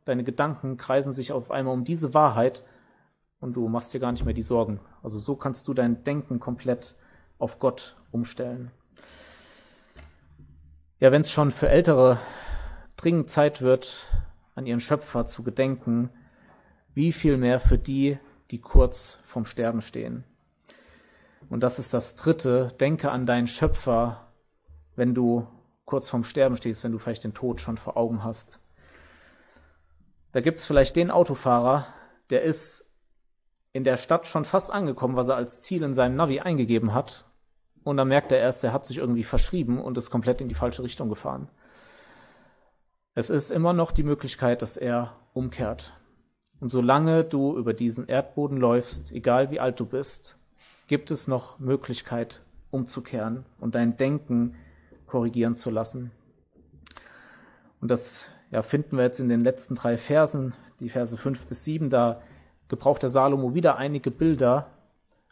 [0.04, 2.64] deine Gedanken kreisen sich auf einmal um diese Wahrheit
[3.40, 4.80] und du machst dir gar nicht mehr die Sorgen.
[5.02, 6.94] Also so kannst du dein Denken komplett
[7.38, 8.70] auf Gott umstellen.
[11.00, 12.18] Ja, wenn es schon für Ältere
[12.96, 14.06] dringend Zeit wird,
[14.54, 16.10] an ihren Schöpfer zu gedenken,
[16.94, 18.18] wie viel mehr für die,
[18.52, 20.24] die kurz vorm Sterben stehen.
[21.52, 22.68] Und das ist das Dritte.
[22.80, 24.32] Denke an deinen Schöpfer,
[24.96, 25.46] wenn du
[25.84, 28.62] kurz vorm Sterben stehst, wenn du vielleicht den Tod schon vor Augen hast.
[30.32, 31.86] Da gibt's vielleicht den Autofahrer,
[32.30, 32.86] der ist
[33.74, 37.26] in der Stadt schon fast angekommen, was er als Ziel in seinem Navi eingegeben hat.
[37.84, 40.54] Und dann merkt er erst, er hat sich irgendwie verschrieben und ist komplett in die
[40.54, 41.50] falsche Richtung gefahren.
[43.14, 46.00] Es ist immer noch die Möglichkeit, dass er umkehrt.
[46.60, 50.38] Und solange du über diesen Erdboden läufst, egal wie alt du bist,
[50.92, 54.56] gibt es noch Möglichkeit umzukehren und dein Denken
[55.06, 56.10] korrigieren zu lassen.
[57.80, 61.64] Und das ja, finden wir jetzt in den letzten drei Versen, die Verse 5 bis
[61.64, 62.20] 7, da
[62.68, 64.68] gebraucht der Salomo wieder einige Bilder,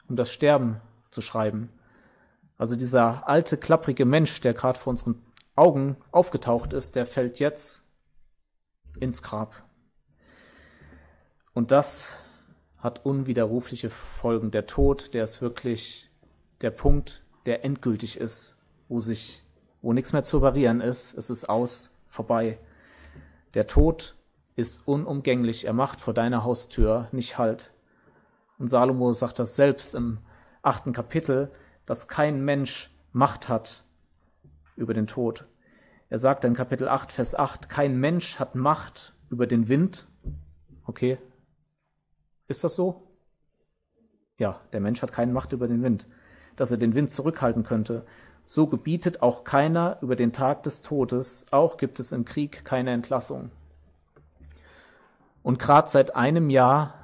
[0.09, 1.69] um das Sterben zu schreiben.
[2.57, 5.21] Also dieser alte, klapprige Mensch, der gerade vor unseren
[5.57, 7.83] Augen aufgetaucht ist, der fällt jetzt
[8.99, 9.63] ins Grab.
[11.53, 12.17] Und das
[12.81, 14.51] hat unwiderrufliche Folgen.
[14.51, 16.11] Der Tod, der ist wirklich
[16.61, 18.57] der Punkt, der endgültig ist,
[18.89, 19.45] wo sich,
[19.83, 21.17] wo nichts mehr zu variieren ist.
[21.17, 22.59] Es ist aus, vorbei.
[23.55, 24.17] Der Tod
[24.57, 25.67] ist unumgänglich.
[25.67, 27.73] Er macht vor deiner Haustür nicht Halt.
[28.59, 30.19] Und Salomo sagt das selbst im
[30.63, 31.51] achten Kapitel,
[31.87, 33.85] dass kein Mensch Macht hat
[34.77, 35.47] über den Tod.
[36.09, 40.07] Er sagt in Kapitel 8, Vers 8, kein Mensch hat Macht über den Wind.
[40.85, 41.19] Okay.
[42.51, 43.07] Ist das so?
[44.37, 46.09] Ja, der Mensch hat keine Macht über den Wind.
[46.57, 48.05] Dass er den Wind zurückhalten könnte.
[48.45, 51.47] So gebietet auch keiner über den Tag des Todes.
[51.53, 53.53] Auch gibt es im Krieg keine Entlassung.
[55.45, 56.95] Und gerade seit einem Jahr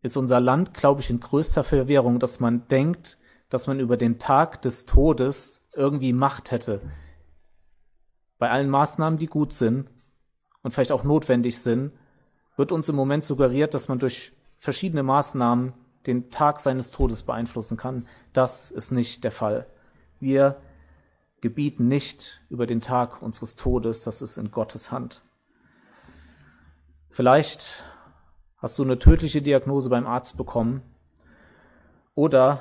[0.00, 3.18] ist unser Land, glaube ich, in größter Verwirrung, dass man denkt,
[3.50, 6.80] dass man über den Tag des Todes irgendwie Macht hätte.
[8.38, 9.90] Bei allen Maßnahmen, die gut sind
[10.62, 11.92] und vielleicht auch notwendig sind,
[12.56, 15.74] wird uns im Moment suggeriert, dass man durch verschiedene Maßnahmen
[16.06, 18.06] den Tag seines Todes beeinflussen kann.
[18.32, 19.66] Das ist nicht der Fall.
[20.20, 20.60] Wir
[21.40, 25.22] gebieten nicht über den Tag unseres Todes, das ist in Gottes Hand.
[27.10, 27.84] Vielleicht
[28.56, 30.82] hast du eine tödliche Diagnose beim Arzt bekommen
[32.14, 32.60] oder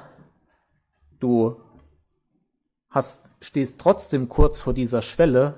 [1.19, 1.61] du
[2.89, 5.57] hast, stehst trotzdem kurz vor dieser Schwelle,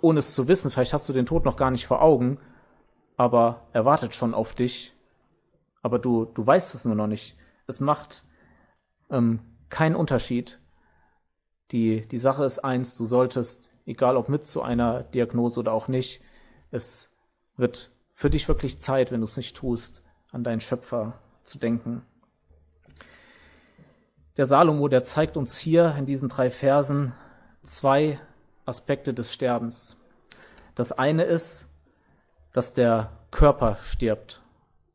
[0.00, 0.70] ohne es zu wissen.
[0.70, 2.38] Vielleicht hast du den Tod noch gar nicht vor Augen,
[3.20, 4.96] aber er wartet schon auf dich.
[5.82, 7.36] Aber du, du weißt es nur noch nicht.
[7.66, 8.24] Es macht
[9.10, 10.58] ähm, keinen Unterschied.
[11.70, 15.86] Die, die Sache ist eins, du solltest, egal ob mit zu einer Diagnose oder auch
[15.86, 16.22] nicht,
[16.70, 17.14] es
[17.58, 20.02] wird für dich wirklich Zeit, wenn du es nicht tust,
[20.32, 22.00] an deinen Schöpfer zu denken.
[24.38, 27.12] Der Salomo, der zeigt uns hier in diesen drei Versen
[27.62, 28.18] zwei
[28.64, 29.98] Aspekte des Sterbens.
[30.74, 31.69] Das eine ist,
[32.52, 34.42] dass der Körper stirbt.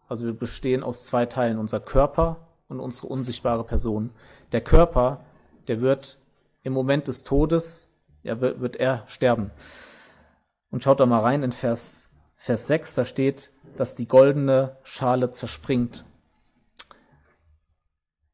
[0.08, 4.12] Also wir bestehen aus zwei Teilen, unser Körper und unsere unsichtbare Person.
[4.52, 5.26] Der Körper,
[5.68, 6.20] der wird
[6.64, 7.92] im Moment des Todes,
[8.24, 9.52] ja, wird, wird er sterben.
[10.70, 12.10] Und schaut da mal rein in Vers
[12.46, 16.06] Vers 6, da steht, dass die goldene Schale zerspringt.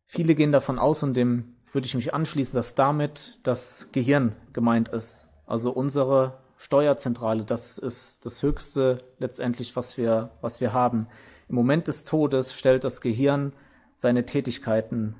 [0.05, 4.89] Viele gehen davon aus, und dem würde ich mich anschließen, dass damit das Gehirn gemeint
[4.89, 5.29] ist.
[5.45, 11.07] Also unsere Steuerzentrale, das ist das Höchste letztendlich, was wir, was wir haben.
[11.49, 13.53] Im Moment des Todes stellt das Gehirn
[13.95, 15.15] seine Tätigkeiten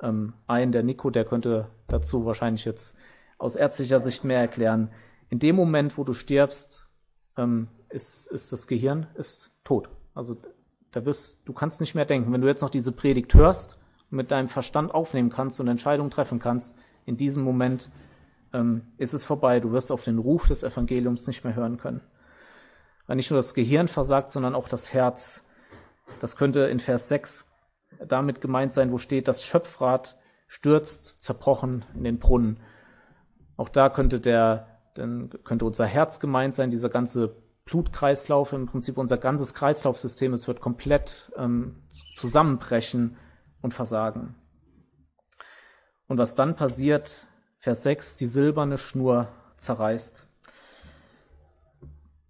[0.00, 0.72] ähm, ein.
[0.72, 2.96] Der Nico, der könnte dazu wahrscheinlich jetzt
[3.36, 4.90] aus ärztlicher Sicht mehr erklären.
[5.28, 6.88] In dem Moment, wo du stirbst,
[7.36, 9.90] ähm, ist, ist das Gehirn ist tot.
[10.14, 10.38] Also
[10.92, 12.32] da wirst, du kannst nicht mehr denken.
[12.32, 13.78] Wenn du jetzt noch diese Predigt hörst
[14.10, 17.90] und mit deinem Verstand aufnehmen kannst und Entscheidungen treffen kannst, in diesem Moment
[18.52, 19.60] ähm, ist es vorbei.
[19.60, 22.00] Du wirst auf den Ruf des Evangeliums nicht mehr hören können.
[23.06, 25.44] Weil nicht nur das Gehirn versagt, sondern auch das Herz.
[26.20, 27.52] Das könnte in Vers 6
[28.06, 32.60] damit gemeint sein, wo steht, das Schöpfrad stürzt zerbrochen in den Brunnen.
[33.56, 38.96] Auch da könnte der, dann könnte unser Herz gemeint sein, dieser ganze Blutkreislauf, im Prinzip
[38.96, 41.82] unser ganzes Kreislaufsystem, es wird komplett ähm,
[42.14, 43.16] zusammenbrechen
[43.60, 44.36] und versagen.
[46.06, 47.26] Und was dann passiert,
[47.66, 49.26] Vers 6, die silberne Schnur
[49.56, 50.28] zerreißt.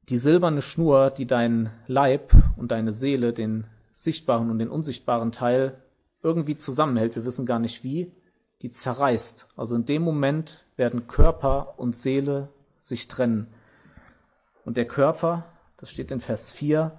[0.08, 5.76] Die silberne Schnur, die deinen Leib und deine Seele, den sichtbaren und den unsichtbaren Teil
[6.22, 8.14] irgendwie zusammenhält, wir wissen gar nicht wie,
[8.62, 9.48] die zerreißt.
[9.58, 13.48] Also in dem Moment werden Körper und Seele sich trennen.
[14.64, 15.44] Und der Körper,
[15.76, 16.98] das steht in Vers 4,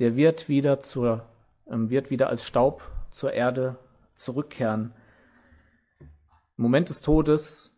[0.00, 1.24] der wird wieder zur,
[1.66, 3.78] ähm, wird wieder als Staub zur Erde
[4.12, 4.92] zurückkehren.
[6.60, 7.74] Im Moment des Todes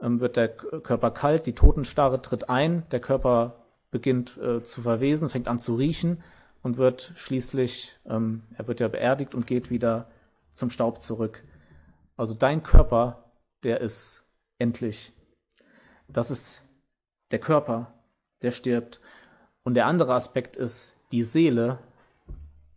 [0.00, 5.28] ähm, wird der Körper kalt, die Totenstarre tritt ein, der Körper beginnt äh, zu verwesen,
[5.28, 6.22] fängt an zu riechen
[6.62, 10.10] und wird schließlich, ähm, er wird ja beerdigt und geht wieder
[10.50, 11.44] zum Staub zurück.
[12.16, 13.30] Also dein Körper,
[13.64, 14.24] der ist
[14.58, 15.12] endlich.
[16.08, 16.62] Das ist
[17.32, 17.92] der Körper,
[18.40, 19.02] der stirbt.
[19.62, 21.80] Und der andere Aspekt ist die Seele.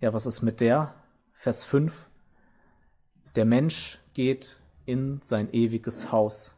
[0.01, 0.93] Ja, was ist mit der?
[1.31, 2.09] Vers 5.
[3.37, 6.55] Der Mensch geht in sein ewiges Haus.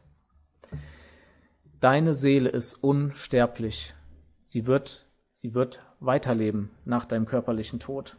[1.80, 3.94] Deine Seele ist unsterblich.
[4.42, 8.16] Sie wird, sie wird weiterleben nach deinem körperlichen Tod.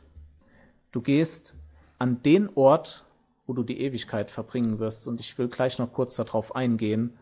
[0.91, 1.55] Du gehst
[1.97, 3.05] an den Ort,
[3.45, 5.07] wo du die Ewigkeit verbringen wirst.
[5.07, 7.17] Und ich will gleich noch kurz darauf eingehen,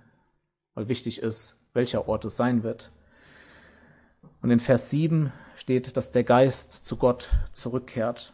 [0.76, 2.92] weil wichtig ist, welcher Ort es sein wird.
[4.42, 8.34] Und in Vers 7 steht, dass der Geist zu Gott zurückkehrt.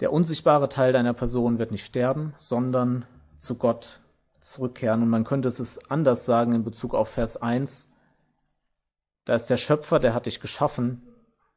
[0.00, 3.04] Der unsichtbare Teil deiner Person wird nicht sterben, sondern
[3.36, 4.00] zu Gott
[4.40, 5.02] zurückkehren.
[5.02, 7.92] Und man könnte es anders sagen in Bezug auf Vers 1.
[9.26, 11.02] Da ist der Schöpfer, der hat dich geschaffen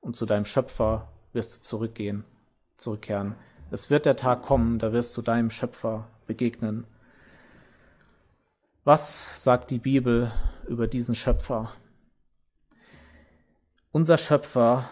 [0.02, 2.26] und zu deinem Schöpfer wirst du zurückgehen,
[2.76, 3.36] zurückkehren.
[3.72, 6.86] Es wird der Tag kommen, da wirst du deinem Schöpfer begegnen.
[8.84, 10.32] Was sagt die Bibel
[10.68, 11.72] über diesen Schöpfer?
[13.94, 14.90] Unser Schöpfer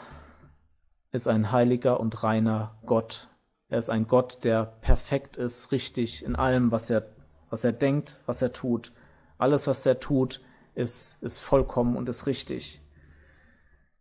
[1.12, 3.28] ist ein heiliger und reiner Gott.
[3.72, 7.06] Er ist ein Gott, der perfekt ist, richtig in allem, was er,
[7.50, 8.92] was er denkt, was er tut.
[9.38, 10.42] Alles, was er tut,
[10.76, 12.82] ist, ist vollkommen und ist richtig.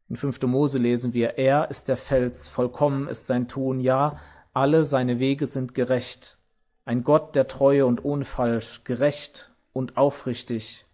[0.09, 0.43] In 5.
[0.43, 4.19] Mose lesen wir, er ist der Fels, vollkommen ist sein Tun, ja,
[4.53, 6.37] alle seine Wege sind gerecht.
[6.85, 10.85] Ein Gott der Treue und ohne Falsch, gerecht und aufrichtig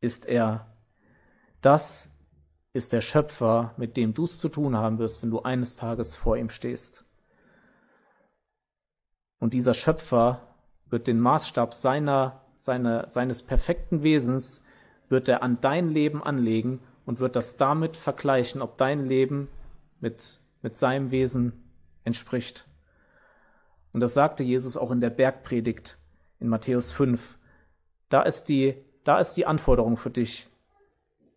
[0.00, 0.66] ist er.
[1.60, 2.10] Das
[2.72, 6.16] ist der Schöpfer, mit dem du es zu tun haben wirst, wenn du eines Tages
[6.16, 7.04] vor ihm stehst.
[9.38, 10.54] Und dieser Schöpfer
[10.90, 14.64] wird den Maßstab seiner, seiner, seines perfekten Wesens,
[15.08, 19.48] wird er an dein Leben anlegen und wird das damit vergleichen, ob dein Leben
[20.00, 21.64] mit, mit seinem Wesen
[22.04, 22.66] entspricht.
[23.92, 25.98] Und das sagte Jesus auch in der Bergpredigt
[26.40, 27.38] in Matthäus 5.
[28.08, 28.74] Da ist die,
[29.04, 30.48] da ist die Anforderung für dich.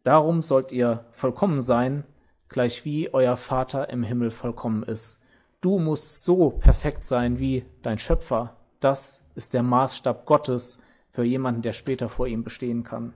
[0.04, 2.04] Darum sollt ihr vollkommen sein,
[2.50, 5.21] gleich wie euer Vater im Himmel vollkommen ist.
[5.62, 8.58] Du musst so perfekt sein wie dein Schöpfer.
[8.80, 13.14] Das ist der Maßstab Gottes für jemanden, der später vor ihm bestehen kann.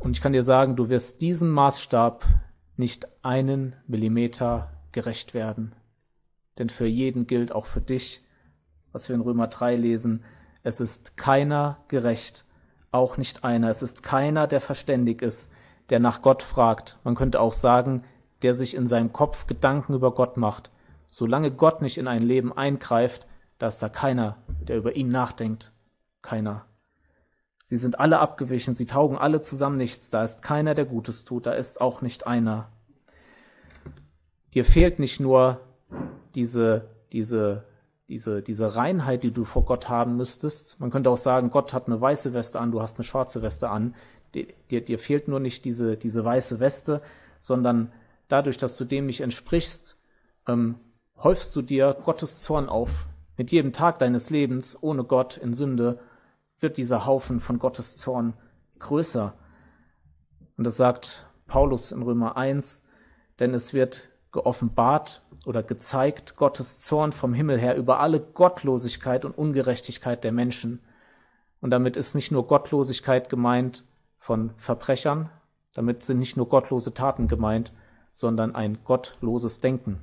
[0.00, 2.24] Und ich kann dir sagen, du wirst diesem Maßstab
[2.76, 5.74] nicht einen Millimeter gerecht werden.
[6.58, 8.24] Denn für jeden gilt auch für dich,
[8.92, 10.24] was wir in Römer 3 lesen,
[10.62, 12.46] es ist keiner gerecht,
[12.92, 13.68] auch nicht einer.
[13.68, 15.52] Es ist keiner, der verständig ist,
[15.90, 16.98] der nach Gott fragt.
[17.04, 18.04] Man könnte auch sagen,
[18.46, 20.70] der sich in seinem Kopf Gedanken über Gott macht.
[21.10, 23.26] Solange Gott nicht in ein Leben eingreift,
[23.58, 25.72] da ist da keiner, der über ihn nachdenkt.
[26.22, 26.64] Keiner.
[27.64, 30.10] Sie sind alle abgewichen, sie taugen alle zusammen nichts.
[30.10, 32.68] Da ist keiner, der Gutes tut, da ist auch nicht einer.
[34.54, 35.60] Dir fehlt nicht nur
[36.36, 37.64] diese, diese
[38.08, 40.78] diese, diese Reinheit, die du vor Gott haben müsstest.
[40.78, 43.68] Man könnte auch sagen, Gott hat eine weiße Weste an, du hast eine schwarze Weste
[43.68, 43.96] an.
[44.32, 47.02] Dir, dir fehlt nur nicht diese, diese weiße Weste,
[47.40, 47.90] sondern
[48.28, 49.98] dadurch, dass du dem nicht entsprichst,
[50.46, 50.76] ähm,
[51.18, 53.06] häufst du dir Gottes Zorn auf.
[53.36, 55.98] Mit jedem Tag deines Lebens ohne Gott in Sünde
[56.58, 58.34] wird dieser Haufen von Gottes Zorn
[58.78, 59.34] größer.
[60.56, 62.84] Und das sagt Paulus in Römer 1,
[63.38, 69.36] denn es wird geoffenbart oder gezeigt Gottes Zorn vom Himmel her über alle Gottlosigkeit und
[69.36, 70.80] Ungerechtigkeit der Menschen.
[71.60, 73.84] Und damit ist nicht nur Gottlosigkeit gemeint
[74.18, 75.30] von Verbrechern,
[75.72, 77.72] damit sind nicht nur gottlose Taten gemeint,
[78.16, 80.00] sondern ein gottloses Denken.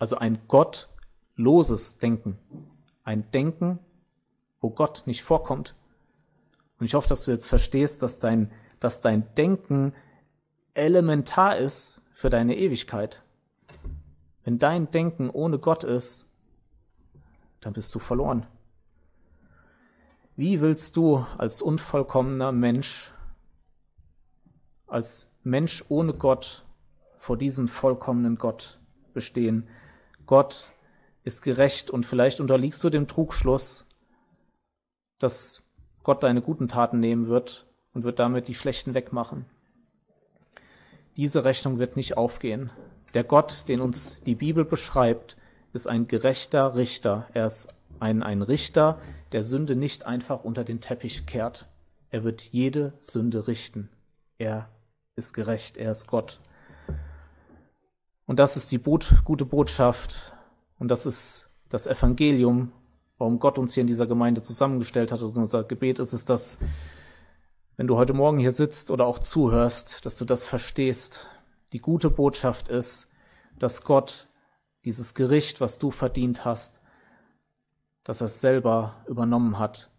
[0.00, 2.38] Also ein gottloses Denken.
[3.04, 3.78] Ein Denken,
[4.60, 5.76] wo Gott nicht vorkommt.
[6.80, 9.94] Und ich hoffe, dass du jetzt verstehst, dass dein, dass dein Denken
[10.74, 13.22] elementar ist für deine Ewigkeit.
[14.42, 16.26] Wenn dein Denken ohne Gott ist,
[17.60, 18.44] dann bist du verloren.
[20.34, 23.14] Wie willst du als unvollkommener Mensch,
[24.88, 26.64] als Mensch ohne Gott
[27.16, 28.78] vor diesem vollkommenen Gott
[29.14, 29.68] bestehen?
[30.26, 30.72] Gott
[31.24, 33.86] ist gerecht und vielleicht unterliegst du dem Trugschluss,
[35.18, 35.62] dass
[36.02, 39.46] Gott deine guten Taten nehmen wird und wird damit die schlechten wegmachen.
[41.16, 42.70] Diese Rechnung wird nicht aufgehen.
[43.14, 45.36] Der Gott, den uns die Bibel beschreibt,
[45.72, 47.28] ist ein gerechter Richter.
[47.34, 48.98] Er ist ein, ein Richter,
[49.32, 51.66] der Sünde nicht einfach unter den Teppich kehrt.
[52.10, 53.90] Er wird jede Sünde richten.
[54.38, 54.68] Er
[55.20, 56.40] ist gerecht, er ist Gott.
[58.26, 60.32] Und das ist die Boot, gute Botschaft
[60.78, 62.72] und das ist das Evangelium,
[63.18, 65.22] warum Gott uns hier in dieser Gemeinde zusammengestellt hat.
[65.22, 66.58] Und unser Gebet ist es, dass
[67.76, 71.28] wenn du heute Morgen hier sitzt oder auch zuhörst, dass du das verstehst.
[71.72, 73.08] Die gute Botschaft ist,
[73.58, 74.28] dass Gott
[74.84, 76.80] dieses Gericht, was du verdient hast,
[78.04, 79.90] dass er es selber übernommen hat.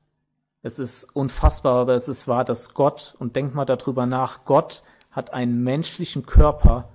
[0.63, 4.83] Es ist unfassbar, aber es ist wahr, dass Gott, und denk mal darüber nach, Gott
[5.11, 6.89] hat einen menschlichen Körper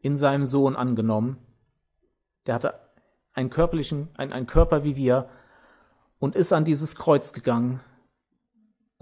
[0.00, 1.38] in seinem Sohn angenommen.
[2.46, 2.74] Der hatte
[3.32, 5.28] einen körperlichen, einen, einen Körper wie wir
[6.18, 7.80] und ist an dieses Kreuz gegangen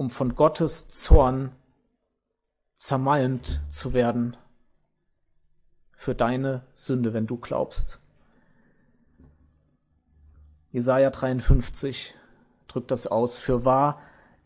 [0.01, 1.53] um von Gottes Zorn
[2.75, 4.35] zermalmt zu werden.
[5.93, 8.01] für deine Sünde, wenn du glaubst.
[10.71, 12.15] Jesaja 53
[12.67, 13.37] drückt das aus.
[13.37, 14.01] Für wahr,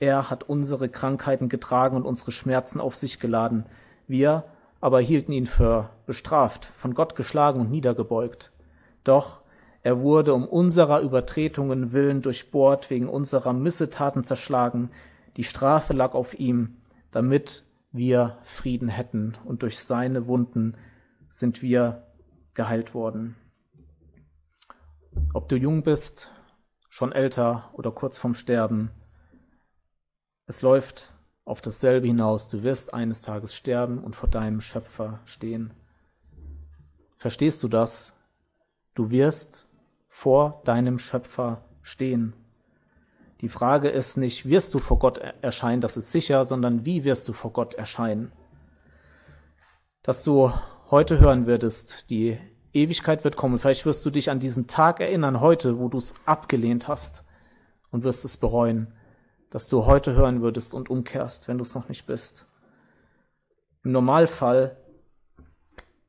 [0.05, 3.64] er hat unsere Krankheiten getragen und unsere Schmerzen auf sich geladen.
[4.07, 4.44] Wir
[4.82, 8.52] aber hielten ihn für bestraft, von Gott geschlagen und niedergebeugt.
[9.02, 9.40] Doch
[9.82, 14.90] er wurde um unserer Übertretungen willen durchbohrt, wegen unserer Missetaten zerschlagen.
[15.38, 16.76] Die Strafe lag auf ihm,
[17.11, 20.76] damit wir Frieden hätten, und durch seine Wunden
[21.30, 22.07] sind wir
[22.52, 23.36] geheilt worden.
[25.32, 26.30] Ob du jung bist,
[26.90, 28.90] schon älter oder kurz vorm Sterben,
[30.47, 31.14] es läuft
[31.45, 32.49] auf dasselbe hinaus.
[32.49, 35.72] Du wirst eines Tages sterben und vor deinem Schöpfer stehen.
[37.16, 38.12] Verstehst du das?
[38.95, 39.66] Du wirst
[40.09, 42.34] vor deinem Schöpfer stehen.
[43.40, 47.28] Die Frage ist nicht, wirst du vor Gott erscheinen, das ist sicher, sondern wie wirst
[47.28, 48.32] du vor Gott erscheinen?
[50.03, 50.53] Dass du
[50.90, 52.38] heute hören würdest, die
[52.72, 53.59] Ewigkeit wird kommen.
[53.59, 57.24] Vielleicht wirst du dich an diesen Tag erinnern, heute, wo du es abgelehnt hast
[57.90, 58.95] und wirst es bereuen,
[59.55, 62.48] dass du heute hören würdest und umkehrst, wenn du es noch nicht bist.
[63.84, 64.76] Im Normalfall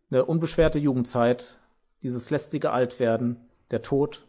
[0.10, 1.60] eine unbeschwerte Jugendzeit,
[2.02, 3.38] dieses lästige Altwerden,
[3.70, 4.28] der Tod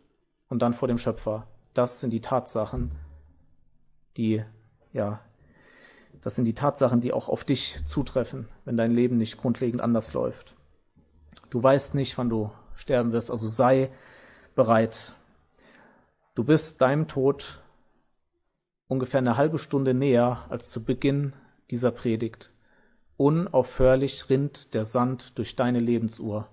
[0.51, 1.47] und dann vor dem Schöpfer.
[1.73, 2.91] Das sind die Tatsachen,
[4.19, 4.45] die,
[4.93, 5.21] ja,
[6.21, 10.12] das sind die Tatsachen, die auch auf dich zutreffen, wenn dein Leben nicht grundlegend anders
[10.12, 10.57] läuft.
[11.49, 13.91] Du weißt nicht, wann du sterben wirst, also sei
[14.55, 15.14] bereit.
[16.35, 17.62] Du bist deinem Tod
[18.89, 21.32] ungefähr eine halbe Stunde näher als zu Beginn
[21.70, 22.53] dieser Predigt.
[23.16, 26.49] Unaufhörlich rinnt der Sand durch deine Lebensuhr.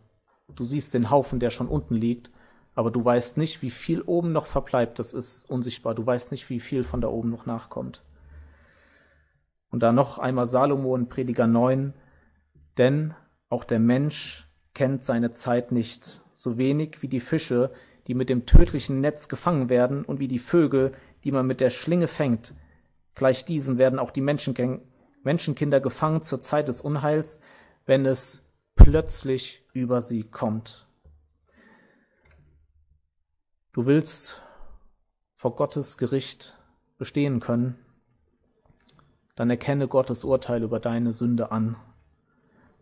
[0.55, 2.31] Du siehst den Haufen, der schon unten liegt,
[2.75, 5.93] aber du weißt nicht, wie viel oben noch verbleibt, das ist unsichtbar.
[5.95, 8.03] Du weißt nicht, wie viel von da oben noch nachkommt.
[9.69, 11.93] Und dann noch einmal Salomo in Prediger 9,
[12.77, 13.13] denn
[13.49, 17.71] auch der Mensch kennt seine Zeit nicht, so wenig wie die Fische,
[18.07, 20.91] die mit dem tödlichen Netz gefangen werden und wie die Vögel,
[21.23, 22.53] die man mit der Schlinge fängt.
[23.15, 27.39] Gleich diesen werden auch die Menschenkinder gefangen zur Zeit des Unheils,
[27.85, 28.43] wenn es
[28.75, 30.87] plötzlich über sie kommt.
[33.71, 34.41] Du willst
[35.33, 36.57] vor Gottes Gericht
[36.97, 37.77] bestehen können,
[39.35, 41.75] dann erkenne Gottes Urteil über deine Sünde an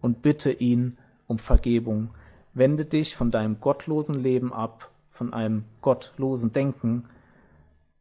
[0.02, 2.14] und bitte ihn um Vergebung.
[2.54, 7.08] Wende dich von deinem gottlosen Leben ab, von einem gottlosen Denken,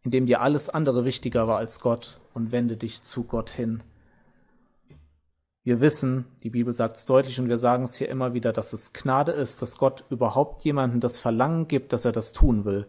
[0.03, 3.83] in dem dir alles andere wichtiger war als Gott, und wende dich zu Gott hin.
[5.63, 8.73] Wir wissen, die Bibel sagt es deutlich und wir sagen es hier immer wieder, dass
[8.73, 12.87] es Gnade ist, dass Gott überhaupt jemandem das Verlangen gibt, dass er das tun will.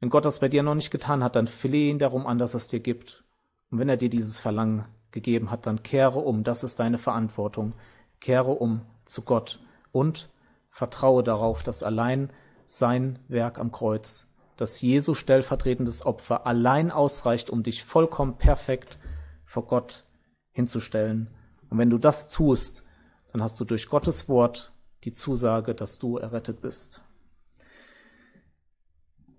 [0.00, 2.54] Wenn Gott das bei dir noch nicht getan hat, dann flehe ihn darum an, dass
[2.54, 3.24] es dir gibt.
[3.70, 6.42] Und wenn er dir dieses Verlangen gegeben hat, dann kehre um.
[6.42, 7.74] Das ist deine Verantwortung.
[8.20, 9.60] Kehre um zu Gott
[9.92, 10.28] und
[10.68, 12.30] vertraue darauf, dass allein
[12.66, 14.26] sein Werk am Kreuz,
[14.56, 18.98] dass Jesu stellvertretendes Opfer allein ausreicht, um dich vollkommen perfekt
[19.44, 20.04] vor Gott
[20.52, 21.28] hinzustellen.
[21.70, 22.84] Und wenn du das tust,
[23.32, 27.02] dann hast du durch Gottes Wort die Zusage, dass du errettet bist.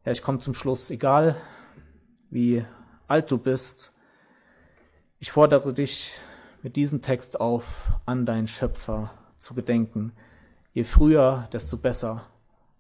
[0.04, 0.92] Ja, ich komme zum Schluss.
[0.92, 1.36] Egal
[2.30, 2.66] wie
[3.08, 3.94] alt du bist,
[5.20, 6.20] ich fordere dich
[6.62, 10.12] mit diesem Text auf, an deinen Schöpfer zu gedenken.
[10.74, 12.28] Je früher, desto besser.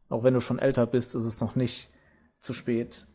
[0.09, 1.89] Auch wenn du schon älter bist, ist es noch nicht
[2.46, 3.06] zu spät.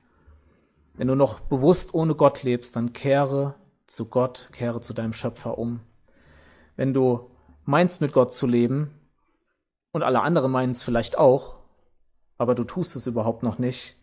[0.94, 3.54] Wenn du noch bewusst ohne Gott lebst, dann kehre
[3.86, 5.80] zu Gott, kehre zu deinem Schöpfer um.
[6.76, 7.30] Wenn du
[7.64, 8.94] meinst, mit Gott zu leben,
[9.92, 11.56] und alle anderen meinen es vielleicht auch,
[12.38, 13.96] aber du tust es überhaupt noch nicht,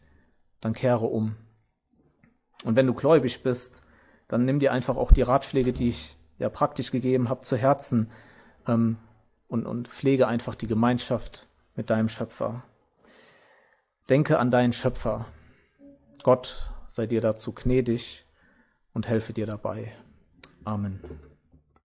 [0.60, 1.36] dann kehre um.
[2.64, 3.82] Und wenn du gläubig bist,
[4.28, 8.12] dann nimm dir einfach auch die Ratschläge, die ich ja praktisch gegeben habe, zu Herzen
[8.68, 8.98] ähm,
[9.48, 12.64] und, und pflege einfach die Gemeinschaft mit deinem Schöpfer.
[14.10, 15.26] Denke an deinen Schöpfer.
[16.24, 18.26] Gott sei dir dazu gnädig
[18.94, 19.94] und helfe dir dabei.
[20.64, 21.00] Amen.